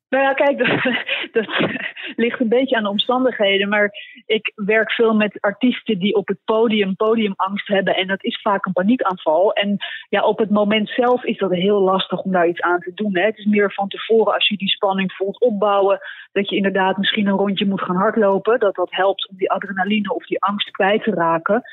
[0.09, 0.93] Nou ja, kijk, dat,
[1.31, 1.69] dat
[2.15, 3.69] ligt een beetje aan de omstandigheden.
[3.69, 3.91] Maar
[4.25, 7.95] ik werk veel met artiesten die op het podium podiumangst hebben.
[7.95, 9.53] En dat is vaak een paniekaanval.
[9.53, 9.77] En
[10.09, 13.17] ja, op het moment zelf is dat heel lastig om daar iets aan te doen.
[13.17, 13.23] Hè.
[13.23, 15.99] Het is meer van tevoren als je die spanning voelt opbouwen.
[16.31, 18.59] Dat je inderdaad misschien een rondje moet gaan hardlopen.
[18.59, 21.63] Dat dat helpt om die adrenaline of die angst kwijt te raken.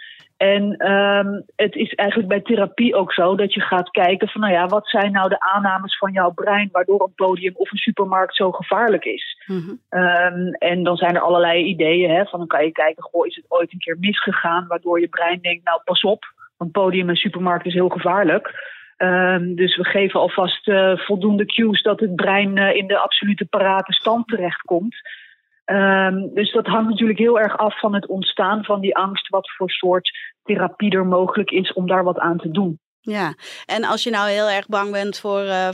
[0.52, 4.52] En ehm, het is eigenlijk bij therapie ook zo dat je gaat kijken van, nou
[4.52, 8.36] ja, wat zijn nou de aannames van jouw brein waardoor een podium of een supermarkt
[8.36, 9.44] zo gevaarlijk is?
[9.46, 9.74] Mhm.
[9.88, 13.36] Ehm, en dan zijn er allerlei ideeën, hè, van dan kan je kijken, goh, is
[13.36, 16.24] het ooit een keer misgegaan waardoor je brein denkt, nou pas op,
[16.58, 18.72] een podium en supermarkt is heel gevaarlijk.
[18.96, 23.44] Ehm, dus we geven alvast eh, voldoende cues dat het brein eh, in de absolute
[23.44, 24.96] parate stand terechtkomt.
[25.64, 29.50] Ehm, dus dat hangt natuurlijk heel erg af van het ontstaan van die angst, wat
[29.56, 30.10] voor soort
[30.42, 32.78] therapie er mogelijk is om daar wat aan te doen.
[33.00, 33.34] Ja,
[33.66, 35.68] en als je nou heel erg bang bent voor, eh,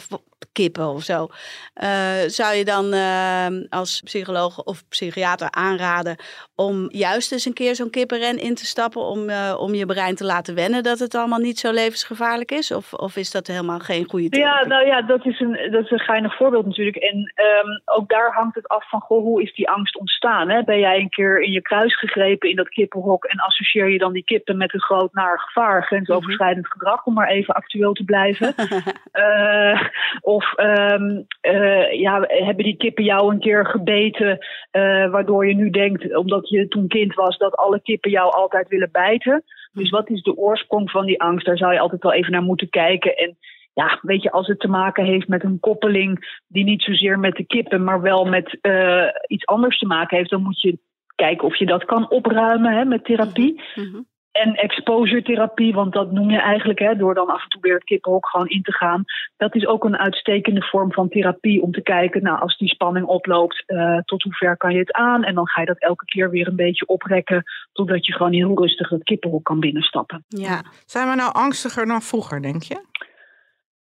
[0.53, 1.29] kippen of zo,
[1.75, 6.17] eh, zou je dan eh, als psycholoog of psychiater aanraden
[6.57, 10.15] om juist eens een keer zo'n kippenren in te stappen om, eh, om je brein
[10.15, 12.73] te laten wennen dat het allemaal niet zo levensgevaarlijk is?
[12.73, 14.61] Of, of is dat helemaal geen goede therapie?
[14.61, 16.97] Ja, nou ja, dat is een, dat is een geinig voorbeeld natuurlijk.
[16.97, 20.51] En ehm, ook daar hangt het af van, goh, hoe is die angst ontstaan?
[20.51, 20.63] Hè?
[20.63, 24.13] Ben jij een keer in je kruis gegrepen in dat kippenhok en associeer je dan
[24.13, 28.55] die kippen met een groot naar gevaar, grensoverschrijdend gedrag, om maar even actueel te blijven?
[30.31, 34.39] Eh, of ehm, eh, ja, hebben die kippen jou een keer gebeten,
[34.71, 38.69] eh, waardoor je nu denkt, omdat je toen kind was, dat alle kippen jou altijd
[38.69, 39.43] willen bijten?
[39.73, 41.47] Dus wat is de oorsprong van die angst?
[41.47, 43.17] Daar zou je altijd wel even naar moeten kijken.
[43.17, 43.37] En
[43.73, 47.37] ja, weet je, als het te maken heeft met een koppeling die niet zozeer met
[47.37, 50.79] de kippen, maar wel met uh, iets anders te maken heeft, dan moet je
[51.15, 53.63] kijken of je dat kan opruimen hè, met therapie.
[53.75, 54.01] Mhm.
[54.41, 57.75] En exposure therapie, want dat noem je eigenlijk hè, door dan af en toe weer
[57.75, 59.05] het kippenhok gewoon in te gaan.
[59.37, 63.07] Dat is ook een uitstekende vorm van therapie om te kijken, nou, als die spanning
[63.07, 65.25] oploopt, uh, tot hoe ver kan je het aan?
[65.25, 68.59] En dan ga je dat elke keer weer een beetje oprekken, totdat je gewoon heel
[68.59, 70.25] rustig het kippenhok kan binnenstappen.
[70.29, 70.63] Ja.
[70.85, 72.89] Zijn we nou angstiger dan vroeger, denk je?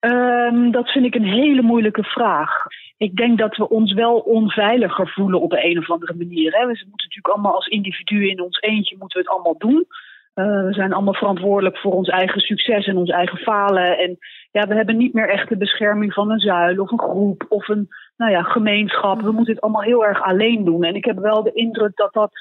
[0.01, 2.51] Um, dat vind ik een hele moeilijke vraag.
[2.96, 6.53] Ik denk dat we ons wel onveiliger voelen op de een of andere manier.
[6.53, 6.61] Hè.
[6.61, 9.87] We moeten natuurlijk allemaal als individuen in ons eentje moeten we het allemaal doen.
[10.35, 13.99] Uh, we zijn allemaal verantwoordelijk voor ons eigen succes en ons eigen falen.
[13.99, 14.19] En
[14.51, 17.69] ja, we hebben niet meer echt de bescherming van een zuil of een groep of
[17.69, 19.21] een nou ja, gemeenschap.
[19.21, 20.85] We moeten het allemaal heel erg alleen doen.
[20.85, 22.33] En ik heb wel de indruk dat dat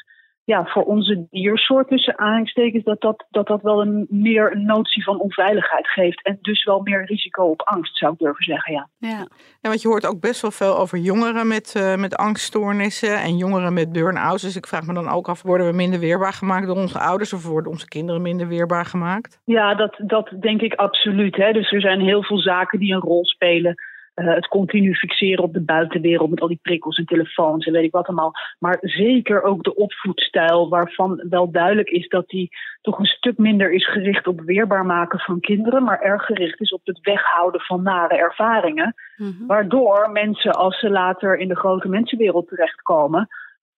[0.50, 5.04] ja, voor onze diersoort tussen aanhalingstekens, dat dat, dat dat wel een, meer een notie
[5.04, 6.24] van onveiligheid geeft.
[6.26, 8.88] En dus wel meer risico op angst, zou ik durven zeggen, ja.
[8.98, 9.28] Ja,
[9.62, 13.38] ja want je hoort ook best wel veel over jongeren met, uh, met angststoornissen en
[13.38, 14.42] jongeren met burn-outs.
[14.42, 17.34] Dus ik vraag me dan ook af, worden we minder weerbaar gemaakt door onze ouders
[17.34, 19.42] of worden onze kinderen minder weerbaar gemaakt?
[19.46, 21.36] Ja, dat, dat denk ik absoluut.
[21.36, 21.52] Hè.
[21.52, 23.76] Dus er zijn heel veel zaken die een rol spelen.
[24.20, 27.84] Uh, het continu fixeren op de buitenwereld met al die prikkels en telefoons en weet
[27.84, 28.32] ik wat allemaal.
[28.60, 32.50] Maar zeker ook de opvoedstijl, waarvan wel duidelijk is dat die
[32.82, 36.74] toch een stuk minder is gericht op weerbaar maken van kinderen, maar erg gericht is
[36.74, 38.96] op het weghouden van nare ervaringen.
[39.18, 39.48] Mm -hmm.
[39.48, 43.28] Waardoor mensen, als ze later in de grote mensenwereld terechtkomen,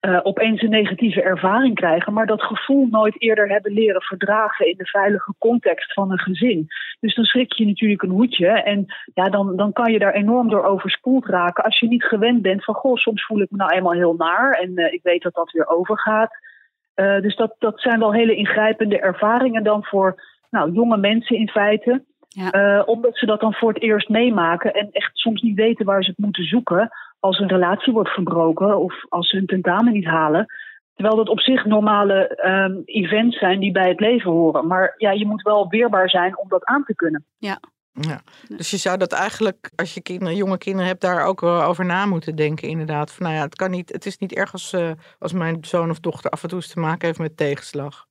[0.02, 4.78] uh, opeens een negatieve ervaring krijgen, maar dat gevoel nooit eerder hebben leren verdragen in
[4.78, 6.68] de veilige context van een gezin.
[7.00, 10.50] Dus dan schrik je natuurlijk een hoedje en ja, dan, dan kan je daar enorm
[10.50, 13.72] door overspoeld raken als je niet gewend bent van goh, soms voel ik me nou
[13.72, 16.38] eenmaal heel naar en uh, ik weet dat dat weer overgaat.
[16.96, 21.50] Uh, dus dat, dat zijn wel hele ingrijpende ervaringen dan voor nou, jonge mensen in
[21.50, 22.04] feite.
[22.34, 22.84] Ja.
[22.86, 26.10] omdat ze dat dan voor het eerst meemaken en echt soms niet weten waar ze
[26.10, 30.46] het moeten zoeken als een relatie wordt verbroken of als ze hun tentamen niet halen.
[30.94, 34.68] Terwijl dat op zich normale um, events zijn die bij het leven horen.
[34.68, 37.26] Maar ja, je moet wel weerbaar zijn om dat aan te kunnen.
[37.38, 37.60] Ja.
[37.92, 38.22] Ja.
[38.48, 41.86] Dus je zou dat eigenlijk, als je kinderen, jonge kinderen hebt, daar ook wel over
[41.86, 43.12] na moeten denken, inderdaad.
[43.12, 45.90] Van, nou ja, het, kan niet, het is niet erg als, uh, als mijn zoon
[45.90, 48.08] of dochter af en toe eens te maken heeft met tegenslag.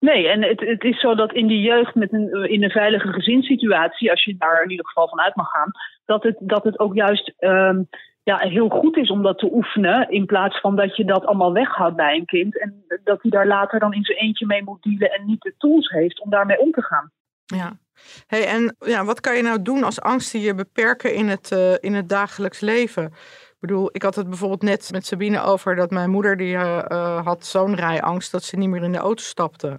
[0.00, 3.12] Nee, en het, het is zo dat in die jeugd met een, in een veilige
[3.12, 5.70] gezinssituatie, als je daar in ieder geval van uit mag gaan,
[6.04, 7.88] dat het, dat het ook juist um,
[8.22, 10.10] ja, heel goed is om dat te oefenen.
[10.10, 12.60] In plaats van dat je dat allemaal weghoudt bij een kind.
[12.60, 15.54] En dat hij daar later dan in zijn eentje mee moet dealen en niet de
[15.58, 17.10] tools heeft om daarmee om te gaan.
[17.44, 17.78] Ja.
[18.26, 21.74] Hey, en ja, wat kan je nou doen als angsten je beperken in het, uh,
[21.80, 23.12] in het dagelijks leven?
[23.60, 26.84] Ik bedoel, ik had het bijvoorbeeld net met Sabine over dat mijn moeder die uh,
[26.88, 29.76] uh, had zo'n rijangst dat ze niet meer in de auto stapte.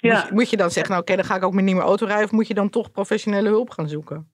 [0.00, 0.14] Ja.
[0.14, 1.84] Moet, je, moet je dan zeggen, nou oké, okay, dan ga ik ook niet meer
[1.84, 4.30] autorijden of moet je dan toch professionele hulp gaan zoeken?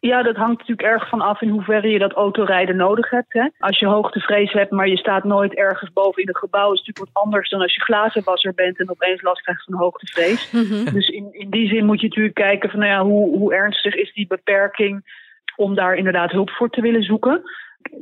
[0.00, 3.32] Ja, dat hangt natuurlijk erg van af in hoeverre je dat autorijden nodig hebt.
[3.32, 3.48] Hè.
[3.58, 6.86] Als je hoogtevrees hebt, maar je staat nooit ergens boven in een gebouw, is het
[6.86, 10.50] natuurlijk wat anders dan als je glazenwasser bent en opeens last krijgt van hoogtevrees.
[10.50, 10.84] Mm -hmm.
[10.84, 13.94] Dus in, in die zin moet je natuurlijk kijken van nou ja, hoe, hoe ernstig
[13.94, 15.20] is die beperking
[15.56, 17.42] om daar inderdaad hulp voor te willen zoeken.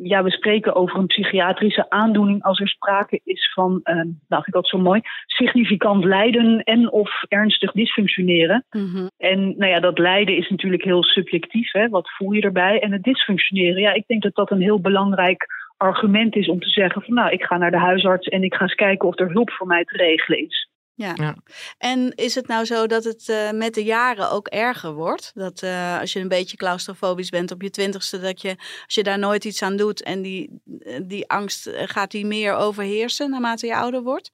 [0.03, 3.95] Ja, we spreken over een psychiatrische aandoening als er sprake is van, uh,
[4.29, 8.65] nou ik dat zo mooi, significant lijden en of ernstig dysfunctioneren.
[8.71, 9.11] Mm -hmm.
[9.19, 11.73] En nou ja, dat lijden is natuurlijk heel subjectief.
[11.73, 11.89] Hè?
[11.89, 12.81] Wat voel je erbij?
[12.81, 16.69] En het dysfunctioneren, ja, ik denk dat dat een heel belangrijk argument is om te
[16.69, 19.33] zeggen van nou, ik ga naar de huisarts en ik ga eens kijken of er
[19.33, 20.70] hulp voor mij te regelen is.
[21.01, 21.13] Ja.
[21.15, 21.37] Ja.
[21.79, 25.31] En is het nou zo dat het uh, met de jaren ook erger wordt?
[25.35, 29.03] Dat uh, als je een beetje claustrofobisch bent op je twintigste, dat je als je
[29.03, 30.61] daar nooit iets aan doet en die,
[31.03, 34.31] die angst gaat die meer overheersen naarmate je ouder wordt?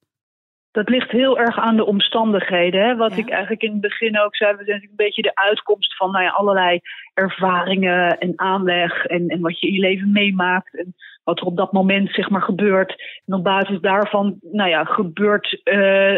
[0.76, 2.80] Dat ligt heel erg aan de omstandigheden.
[2.86, 2.96] Hè?
[2.96, 3.22] Wat Ja.
[3.22, 6.24] ik eigenlijk in het begin ook zei, we zijn een beetje de uitkomst van nou
[6.24, 6.80] ja, allerlei
[7.14, 11.56] ervaringen en aanleg en, en wat je in je leven meemaakt en wat er op
[11.56, 12.94] dat moment zeg maar gebeurt.
[13.26, 16.14] En op basis daarvan, nou ja, gebeurt, uh,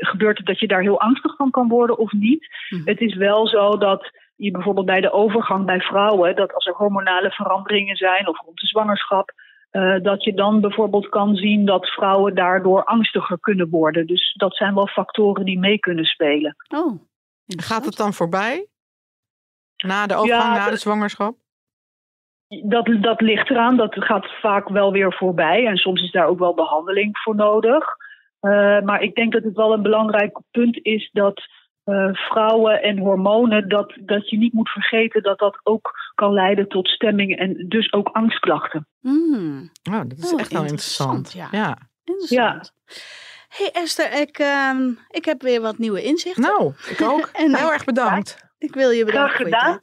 [0.00, 2.46] gebeurt het dat je daar heel angstig van kan worden of niet.
[2.68, 2.82] Mhm.
[2.84, 6.74] Het is wel zo dat je bijvoorbeeld bij de overgang bij vrouwen, dat als er
[6.74, 9.32] hormonale veranderingen zijn of rond de zwangerschap,
[9.72, 14.06] uh, dat je dan bijvoorbeeld kan zien dat vrouwen daardoor angstiger kunnen worden.
[14.06, 16.56] Dus dat zijn wel factoren die mee kunnen spelen.
[16.68, 17.00] Oh,
[17.46, 18.66] Gaat het dan voorbij?
[19.76, 21.36] Na de overgang, Ja, na de zwangerschap?
[22.48, 25.66] Dat, dat ligt eraan, dat gaat vaak wel weer voorbij.
[25.66, 27.96] En soms is daar ook wel behandeling voor nodig.
[28.40, 31.42] Uh, maar ik denk dat het wel een belangrijk punt is dat
[31.88, 36.68] uh, vrouwen en hormonen, dat, dat je niet moet vergeten dat dat ook kan leiden
[36.68, 38.86] tot stemming en dus ook angstklachten.
[39.00, 41.50] Hmm, Oh, dat is Oh, echt wel interessant, interessant.
[41.52, 41.58] ja.
[41.58, 41.78] ja.
[42.04, 42.72] interessant.
[43.48, 46.42] hey Esther, ik, ehm, ik heb weer wat nieuwe inzichten.
[46.42, 47.28] Nou, ik ook.
[47.42, 48.46] En- Heel erg bedankt.
[48.58, 49.78] Ik wil je bedanken Graag gedaan.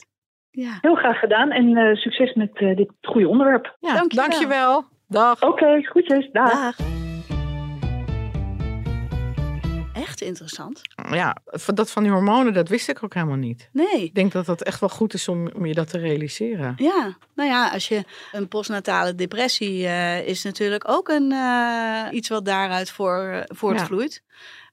[0.52, 0.78] Ja.
[0.82, 3.78] Heel graag gedaan en eh, succes met eh, dit goede onderwerp.
[3.80, 4.28] Ja, Dankjewel.
[4.30, 4.84] dankjewel.
[5.08, 5.42] Dag.
[5.44, 6.30] Oké, goedjes.
[6.32, 6.52] Dag.
[6.52, 6.76] Dag.
[10.06, 10.82] Echt interessant.
[11.10, 13.70] Ja, dat van die hormonen, dat wist ik ook helemaal niet.
[13.72, 14.04] Nee.
[14.04, 16.74] Ik denk dat dat echt wel goed is om, om je dat te realiseren.
[16.78, 22.30] Ja, nou ja, als je een postnatale depressie eh, is natuurlijk ook een, eh, iets
[22.30, 24.24] wat daaruit voor, voortvloeit.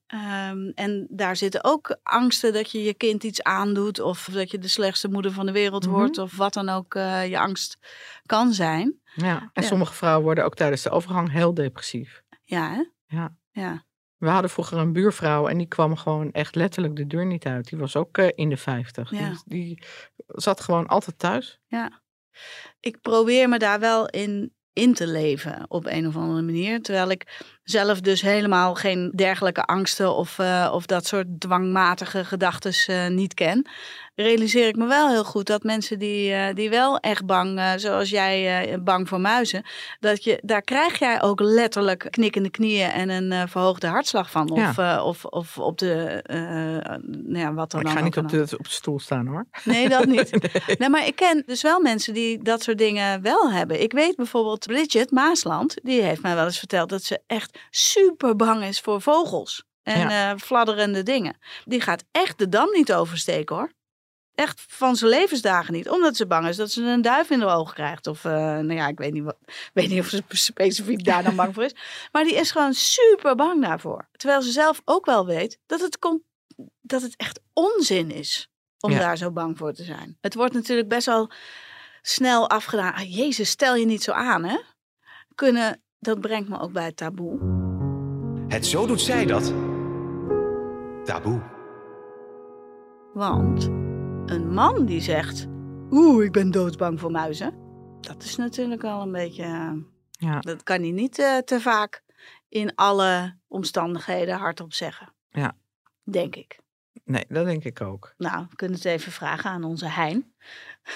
[0.07, 4.59] Ehm, en daar zitten ook angsten dat je je kind iets aandoet of dat je
[4.59, 5.95] de slechtste moeder van de wereld Mhm.
[5.95, 7.79] wordt of wat dan ook eh, je angst
[8.27, 9.01] kan zijn.
[9.15, 9.51] Ja.
[9.53, 9.69] En Ja.
[9.69, 12.23] sommige vrouwen worden ook tijdens de overgang heel depressief.
[12.45, 12.85] Ja, hè?
[13.17, 13.35] Ja.
[13.51, 13.85] Ja.
[14.23, 17.69] We hadden vroeger een buurvrouw en die kwam gewoon echt letterlijk de deur niet uit.
[17.69, 19.11] Die was ook eh, in de 50.
[19.11, 19.19] Ja.
[19.29, 19.83] Die, die
[20.27, 21.61] zat gewoon altijd thuis.
[22.81, 26.83] ik probeer me daar wel in in te leven op een of andere manier.
[26.83, 33.15] Terwijl ik zelf dus helemaal geen dergelijke angsten of, eh, of dat soort dwangmatige gedachten
[33.15, 33.69] niet ken.
[34.15, 37.73] Realiseer ik me wel heel goed dat mensen die, eh, die wel echt bang, eh,
[37.77, 39.63] zoals jij eh, bang voor muizen,
[40.01, 44.51] dat je, daar krijg jij ook letterlijk knikkende knieën en een eh, verhoogde hartslag van.
[44.51, 46.37] Of, eh, of, of op de, eh,
[47.07, 48.49] nou ja, wat dan Maar ik ga ook niet op ook.
[48.49, 49.47] de, op de stoel staan hoor.
[49.65, 50.31] Nee, dat niet.
[50.79, 53.83] Nee, maar ik ken dus wel mensen die dat soort dingen wel hebben.
[53.83, 58.37] Ik weet bijvoorbeeld Bridget Maasland, die heeft mij wel eens verteld dat ze echt super
[58.37, 59.65] bang is voor vogels.
[59.83, 61.37] En eh, fladderende dingen.
[61.65, 63.73] Die gaat echt de dam niet oversteken hoor.
[64.35, 65.89] Echt van zijn levensdagen niet.
[65.89, 68.07] Omdat ze bang is dat ze een duif in de ogen krijgt.
[68.07, 69.37] Of, eh, nou ja, ik weet niet, wat,
[69.73, 71.75] weet niet of ze specifiek daar dan bang voor is.
[72.13, 74.09] Maar die is gewoon super bang daarvoor.
[74.13, 76.23] Terwijl ze zelf ook wel weet dat het, komt,
[76.81, 78.99] dat het echt onzin is om Ja.
[78.99, 80.17] daar zo bang voor te zijn.
[80.21, 81.31] Het wordt natuurlijk best wel
[82.03, 82.95] snel afgedaan.
[82.95, 84.59] Ah, Jezus, stel je niet zo aan, hè?
[85.35, 87.39] Kunnen, dat brengt me ook bij het taboe.
[88.49, 89.55] Het zo doet zij dat.
[91.05, 91.41] Taboe.
[93.15, 93.65] Want
[94.27, 95.47] een man die zegt:
[95.91, 97.55] Oeh, ik ben doodsbang voor muizen.
[98.01, 99.43] Dat is natuurlijk wel een beetje.
[99.43, 99.73] eh,
[100.11, 100.39] Ja.
[100.41, 102.03] Dat kan hij niet eh, te vaak
[102.49, 105.13] in alle omstandigheden hardop zeggen.
[105.31, 105.57] Ja.
[106.03, 106.59] Denk ik.
[107.05, 108.15] Nee, dat denk ik ook.
[108.17, 110.35] Nou, we kunnen het even vragen aan onze Hein.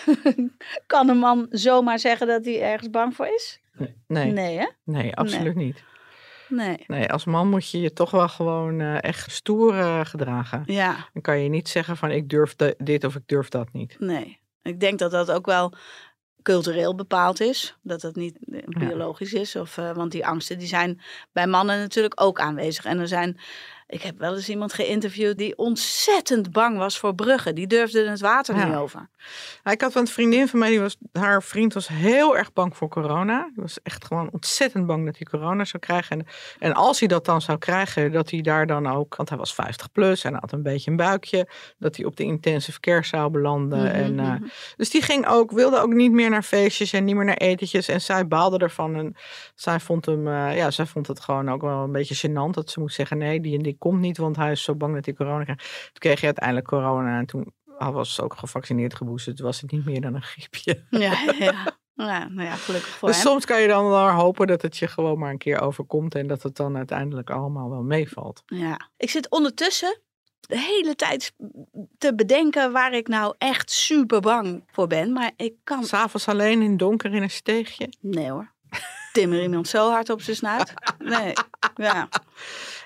[0.87, 3.61] kan een man zomaar zeggen dat hij ergens bang voor is?
[3.79, 5.15] Nee, nee, Nee, hè?
[5.17, 5.83] absoluut niet.
[6.49, 6.85] Nee.
[6.87, 10.63] Nee, als man moet je je toch wel gewoon eh, echt stoer eh, gedragen.
[10.67, 13.73] Ja, Dan kan je niet zeggen van ik durf de- dit of ik durf dat
[13.73, 13.97] niet.
[13.99, 14.39] nee.
[14.63, 15.73] Ik denk dat dat ook wel
[16.43, 17.77] cultureel bepaald is.
[17.83, 19.57] Dat dat niet eh, biologisch is.
[19.57, 21.01] Of, eh, want die angsten die zijn
[21.33, 22.85] bij mannen natuurlijk ook aanwezig.
[22.85, 23.39] En er zijn...
[23.89, 27.55] Ik heb wel eens iemand geïnterviewd die ontzettend bang was voor bruggen.
[27.55, 28.65] Die durfde het water Ja.
[28.65, 29.09] niet over.
[29.65, 32.89] Ik had een vriendin van mij, die was, haar vriend was heel erg bang voor
[32.89, 33.43] corona.
[33.55, 36.19] Die was echt gewoon ontzettend bang dat hij corona zou krijgen.
[36.19, 36.27] En,
[36.59, 39.55] en als hij dat dan zou krijgen, dat hij daar dan ook, want hij was
[39.55, 43.31] 50 plus en had een beetje een buikje, dat hij op de intensive care zou
[43.31, 43.79] belanden.
[43.79, 44.43] Mhm, en, eh, mhm.
[44.77, 47.89] dus die ging ook, wilde ook niet meer naar feestjes en niet meer naar etentjes.
[47.89, 48.97] En zij baalde ervan.
[48.97, 49.17] En
[49.55, 52.71] zij vond hem, eh, ja, zij vond het gewoon ook wel een beetje gênant dat
[52.71, 55.05] ze moest zeggen: nee, die en die komt niet, want hij is zo bang dat
[55.05, 55.63] hij corona krijgt.
[55.63, 59.41] Toen kreeg hij uiteindelijk corona en toen hij was ook gevaccineerd geboosterd.
[59.41, 60.85] Was het niet meer dan een griepje.
[60.91, 61.77] Ja, ja, ja.
[61.95, 63.27] Nou ja, gelukkig voor Dus hem.
[63.27, 66.27] soms kan je dan wel hopen dat het je gewoon maar een keer overkomt en
[66.27, 68.43] dat het dan uiteindelijk allemaal wel meevalt.
[68.47, 68.91] Ja.
[68.97, 70.01] Ik zit ondertussen
[70.41, 71.35] de hele tijd
[71.99, 75.13] te bedenken waar ik nou echt super bang voor ben.
[75.13, 75.85] Maar ik kan...
[75.85, 77.89] S'avonds alleen in donker in een steegje.
[78.01, 78.55] Nee hoor.
[79.17, 80.73] Timmer iemand zo hard op zijn snuit?
[80.99, 81.33] Nee.
[81.75, 82.09] Ja.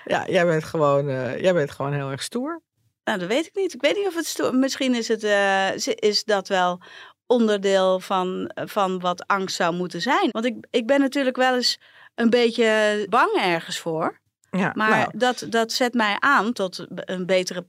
[0.05, 2.61] Ja, jij bent gewoon, eh, jij bent gewoon heel erg stoer.
[3.03, 3.73] Nou, dat weet ik niet.
[3.73, 4.25] Ik weet niet of het...
[4.25, 6.81] sto- Misschien is, het, eh, is dat wel
[7.25, 10.29] onderdeel van, van wat angst zou moeten zijn.
[10.31, 11.79] Want ik, ik ben natuurlijk wel eens
[12.15, 14.19] een beetje bang ergens voor.
[14.49, 17.65] Ja, Maar nou, dat, dat zet mij aan tot een betere...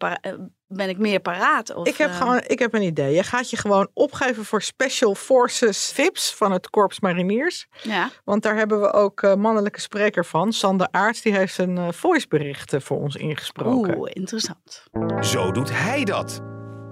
[0.77, 1.75] ben ik meer paraat?
[1.75, 3.15] Of, ik, heb eh, gewoon, ik heb een idee.
[3.15, 7.67] Je gaat je gewoon opgeven voor Special Forces VIPs van het Korps Mariniers.
[7.83, 8.11] Ja.
[8.25, 10.53] Want daar hebben we ook eh, mannelijke spreker van.
[10.53, 13.97] Sander Aarts, die heeft een eh, voicebericht voor ons ingesproken.
[13.99, 14.83] Oeh, interessant.
[15.21, 16.43] Zo doet hij dat.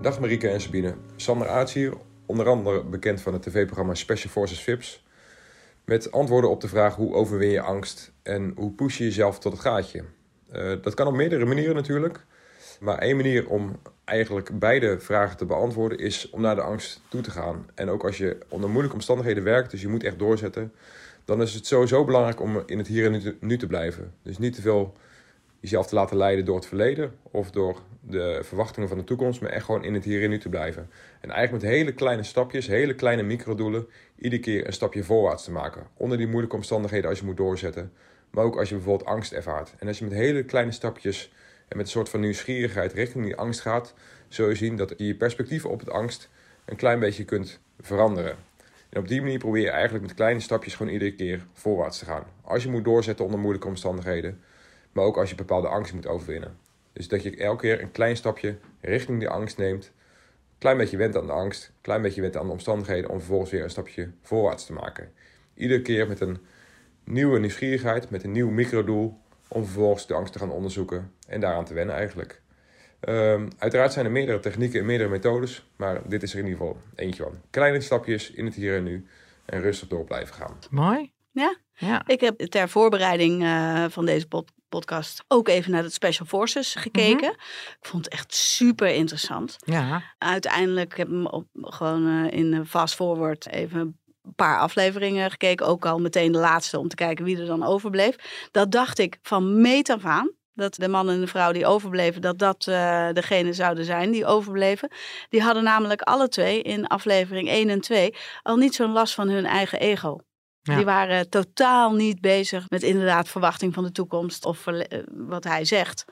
[0.00, 0.94] Dag Marieke en Sabine.
[1.16, 1.94] Sander Aarts hier,
[2.26, 5.02] onder andere bekend van het tv-programma Special Forces VIPs.
[5.84, 9.52] Met antwoorden op de vraag hoe overwin je angst en hoe push je jezelf tot
[9.52, 10.04] het gaatje.
[10.50, 12.26] Eh, dat kan op meerdere manieren natuurlijk.
[12.80, 17.20] Maar één manier om eigenlijk beide vragen te beantwoorden is om naar de angst toe
[17.20, 17.66] te gaan.
[17.74, 20.72] En ook als je onder moeilijke omstandigheden werkt, dus je moet echt doorzetten,
[21.24, 24.14] dan is het sowieso belangrijk om in het hier en nu te, blijven.
[24.22, 24.94] Dus niet te veel
[25.60, 29.50] jezelf te laten leiden door het verleden of door de verwachtingen van de toekomst, maar
[29.50, 30.90] echt gewoon in het hier en nu te blijven.
[31.20, 33.86] En eigenlijk met hele kleine stapjes, hele kleine microdoelen,
[34.18, 35.86] iedere keer een stapje voorwaarts te maken.
[35.96, 37.92] Onder die moeilijke omstandigheden als je moet doorzetten,
[38.30, 39.74] maar ook als je bijvoorbeeld angst ervaart.
[39.78, 41.32] En als je met hele kleine stapjes
[41.70, 43.94] en met een soort van nieuwsgierigheid richting die angst gaat,
[44.28, 46.28] zul je zien dat je je perspectief op het angst
[46.64, 48.36] een klein beetje kunt veranderen.
[48.88, 52.04] En op die manier probeer je eigenlijk met kleine stapjes gewoon iedere keer voorwaarts te
[52.04, 52.24] gaan.
[52.42, 54.40] Als je moet doorzetten onder moeilijke omstandigheden,
[54.92, 56.56] maar ook als je bepaalde angst moet overwinnen.
[56.92, 59.90] Dus dat je elke keer een klein stapje richting die angst neemt,
[60.58, 63.62] klein beetje went aan de angst, klein beetje went aan de omstandigheden om vervolgens weer
[63.62, 65.12] een stapje voorwaarts te maken.
[65.54, 66.38] Iedere keer met een
[67.04, 69.18] nieuwe nieuwsgierigheid, met een nieuw microdoel
[69.52, 72.42] om vervolgens de angst te gaan onderzoeken en daaraan te wennen eigenlijk.
[73.00, 76.60] Ehm, uiteraard zijn er meerdere technieken en meerdere methodes, maar dit is er in ieder
[76.60, 77.40] geval eentje van.
[77.50, 79.06] Kleine stapjes in het hier en nu
[79.44, 80.58] en rustig door blijven gaan.
[80.70, 81.12] Mooi.
[81.32, 81.56] Ja?
[81.74, 82.02] Ja.
[82.06, 86.74] Ik heb ter voorbereiding eh, van deze pod- podcast ook even naar de Special Forces
[86.74, 87.30] gekeken.
[87.80, 89.56] Ik vond het echt super interessant.
[89.64, 90.02] Ja.
[90.18, 95.66] Uiteindelijk heb ik hem op, gewoon eh, in fast forward even een paar afleveringen gekeken.
[95.66, 98.48] Ook al meteen de laatste om te kijken wie er dan overbleef.
[98.50, 100.30] Dat dacht ik van meet af aan.
[100.54, 104.26] Dat de man en de vrouw die overbleven, dat dat eh degene zouden zijn die
[104.26, 104.90] overbleven.
[105.28, 109.28] Die hadden namelijk alle twee in aflevering 1 en 2 al niet zo'n last van
[109.28, 110.20] hun eigen ego.
[110.70, 110.76] Ja.
[110.76, 115.64] Die waren totaal niet bezig met inderdaad verwachting van de toekomst of eh, wat hij
[115.64, 116.04] zegt.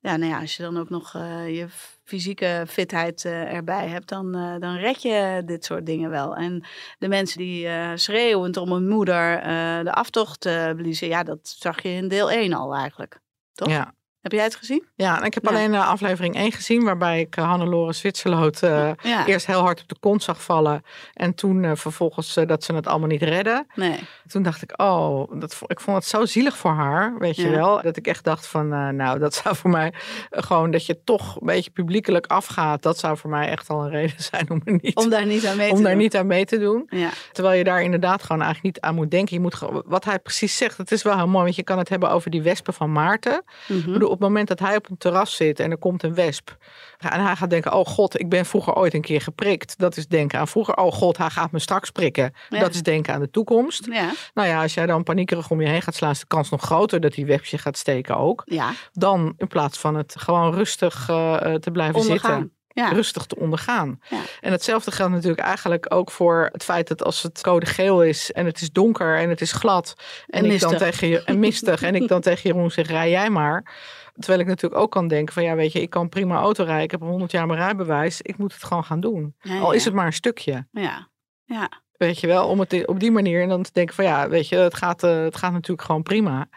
[0.00, 1.66] Ja, nou ja, als je dan ook nog eh, je
[2.04, 6.36] fysieke fitheid eh, erbij hebt, dan, dan red je dit soort dingen wel.
[6.36, 6.64] En
[6.98, 9.40] de mensen die schreeuwend om hun moeder
[9.84, 13.20] de aftocht bliezen, ja, dat zag je in deel 1 al eigenlijk.
[13.52, 13.68] Toch?
[13.68, 13.94] Ja.
[14.26, 14.84] Heb jij het gezien?
[14.94, 15.50] Ja, en ik heb Ja.
[15.50, 19.26] alleen uh, aflevering 1 gezien, waarbij ik uh, Hannelore Zwitserloot uh, Ja.
[19.26, 20.82] eerst heel hard op de kont zag vallen.
[21.14, 23.66] En toen vervolgens dat ze het allemaal niet redden.
[23.74, 23.98] Nee.
[24.28, 27.82] Toen dacht ik, oh, dat, ik vond het zo zielig voor haar, weet je wel.
[27.82, 29.92] Dat ik echt dacht van, nou, dat zou voor mij
[30.30, 32.82] gewoon dat je toch een beetje publiekelijk afgaat.
[32.82, 35.46] Dat zou voor mij echt al een reden zijn om er niet, Om daar niet
[35.46, 36.00] aan mee te om daar doen.
[36.00, 36.90] niet aan mee te doen.
[37.32, 39.34] Terwijl je daar inderdaad gewoon eigenlijk niet aan moet denken.
[39.36, 41.44] Je moet wat hij precies zegt, het is wel heel mooi.
[41.44, 43.44] Want je kan het hebben over die wespen van Maarten.
[43.66, 46.56] Bedoel, op het moment dat hij op een terras zit en er komt een wesp.
[46.98, 49.78] En hij gaat denken, oh god, ik ben vroeger ooit een keer geprikt.
[49.78, 50.76] Dat is denken aan vroeger.
[50.76, 52.32] Oh god, hij gaat me straks prikken.
[52.48, 52.58] Ja.
[52.60, 53.86] Dat is denken aan de toekomst.
[53.90, 54.12] Ja.
[54.34, 56.62] Nou ja, als jij dan paniekerig om je heen gaat slaan, is de kans nog
[56.62, 58.42] groter dat die webje gaat steken ook.
[58.44, 62.30] ja, Dan in plaats van het gewoon rustig eh, te blijven ondergaan.
[62.40, 62.55] zitten.
[62.76, 62.88] Ja.
[62.88, 64.00] Rustig te ondergaan.
[64.08, 64.20] Ja.
[64.40, 68.32] En hetzelfde geldt natuurlijk eigenlijk ook voor het feit dat als het code geel is
[68.32, 69.94] en het is donker en het is glad.
[70.26, 71.82] En, En ik dan tegen je en mistig.
[71.82, 73.74] en ik dan tegen Jeroen zeg, rij jij maar.
[74.14, 76.84] Terwijl ik natuurlijk ook kan denken van ja, weet je, ik kan prima auto rijden.
[76.84, 78.22] Ik heb 100 jaar mijn rijbewijs.
[78.22, 79.34] Ik moet het gewoon gaan doen.
[79.40, 80.66] Ja, Al is het maar een stukje.
[80.70, 81.08] Ja.
[81.44, 81.70] Ja.
[81.92, 84.48] Weet je wel, om het op die manier en dan te denken van ja, weet
[84.48, 86.48] je, het gaat, eh, het gaat natuurlijk gewoon prima.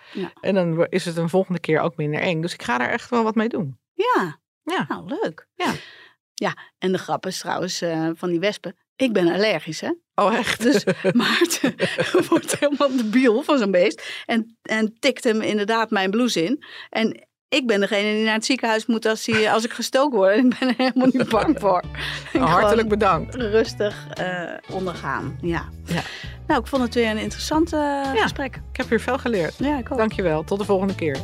[0.42, 2.42] En dan is het een volgende keer ook minder eng.
[2.42, 3.80] Dus ik ga daar echt wel wat mee doen.
[3.94, 4.40] Ja.
[4.64, 4.86] Ja.
[4.88, 5.48] Nou, leuk.
[5.56, 5.72] Ja.
[6.40, 8.76] Ja, en de grap is trouwens eh, van die wespen.
[8.96, 9.92] Ik ben allergisch, hè?
[10.16, 10.62] Oh, echt?
[10.62, 11.76] Dus Maarten
[12.30, 14.24] wordt helemaal debiel van zo'n beest.
[14.26, 16.64] En, en tikt hem inderdaad mijn blouse in.
[16.90, 20.36] En ik ben degene die naar het ziekenhuis moet als, hij, als ik gestoken word.
[20.38, 21.84] Ik ben er helemaal niet bang voor.
[22.34, 23.36] Nou, hartelijk bedankt.
[23.36, 25.70] Rustig eh, ondergaan, ja.
[25.86, 26.02] Ja.
[26.48, 28.22] Nou, ik vond het weer een interessant eh, Ja.
[28.22, 28.56] gesprek.
[28.56, 29.54] Ik heb weer veel geleerd.
[29.58, 29.98] Ja, ik ook.
[29.98, 30.44] Dankjewel.
[30.44, 31.18] Tot de volgende keer.